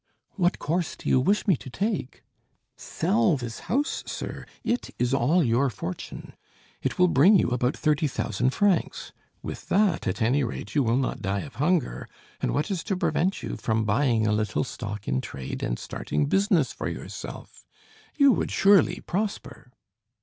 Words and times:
"What 0.31 0.57
course 0.57 0.95
do 0.95 1.07
you 1.09 1.19
wish 1.19 1.45
me 1.45 1.55
to 1.57 1.69
take?" 1.69 2.23
"Sell 2.75 3.37
this 3.37 3.59
house, 3.69 4.01
sir, 4.07 4.47
it 4.63 4.89
is 4.97 5.13
all 5.13 5.43
your 5.43 5.69
fortune. 5.69 6.33
It 6.81 6.97
will 6.97 7.07
bring 7.07 7.37
you 7.37 7.49
about 7.49 7.77
thirty 7.77 8.07
thousand 8.07 8.49
francs. 8.49 9.11
With 9.43 9.69
that 9.69 10.07
at 10.07 10.19
any 10.19 10.43
rate 10.43 10.73
you 10.73 10.81
will 10.81 10.97
not 10.97 11.21
die 11.21 11.41
of 11.41 11.57
hunger; 11.61 12.07
and 12.41 12.51
what 12.51 12.71
is 12.71 12.83
to 12.85 12.97
prevent 12.97 13.43
you 13.43 13.57
from 13.57 13.85
buying 13.85 14.25
a 14.25 14.31
little 14.31 14.63
stock 14.63 15.07
in 15.07 15.21
trade, 15.21 15.61
and 15.61 15.77
starting 15.77 16.25
business 16.25 16.71
for 16.73 16.89
yourself? 16.89 17.63
You 18.15 18.31
would 18.31 18.49
surely 18.49 19.01
prosper." 19.01 19.69